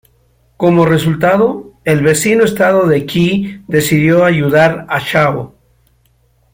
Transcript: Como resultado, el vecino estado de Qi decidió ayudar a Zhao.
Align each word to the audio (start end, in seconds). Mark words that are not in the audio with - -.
Como 0.57 0.87
resultado, 0.87 1.73
el 1.83 2.01
vecino 2.01 2.43
estado 2.43 2.87
de 2.87 3.05
Qi 3.05 3.63
decidió 3.67 4.25
ayudar 4.25 4.87
a 4.89 4.99
Zhao. 4.99 5.53